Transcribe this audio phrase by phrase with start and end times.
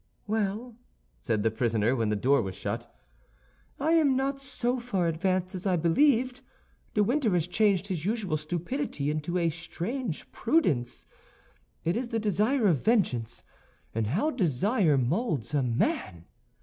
[0.25, 0.75] "Well,"
[1.19, 2.91] said the prisoner, when the door was shut,
[3.79, 6.41] "I am not so far advanced as I believed.
[6.95, 11.05] De Winter has changed his usual stupidity into a strange prudence.
[11.83, 13.43] It is the desire of vengeance,
[13.93, 16.25] and how desire molds a man!